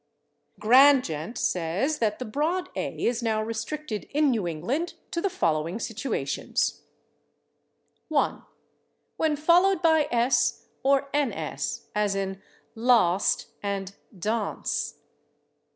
Grandgent 0.59 1.37
says 1.37 1.99
that 1.99 2.17
the 2.17 2.25
broad 2.25 2.73
/a/ 2.73 3.05
is 3.05 3.21
now 3.21 3.39
restricted 3.39 4.05
in 4.05 4.31
New 4.31 4.47
England 4.47 4.95
to 5.11 5.21
the 5.21 5.29
following 5.29 5.77
situations: 5.77 6.81
1. 8.07 8.41
when 9.17 9.35
followed 9.35 9.83
by 9.83 10.05
/s/ 10.11 10.63
or 10.81 11.07
/ns/, 11.13 11.83
as 11.93 12.15
in 12.15 12.41
/last/ 12.75 13.45
and 13.61 13.95
/dance 14.17 14.93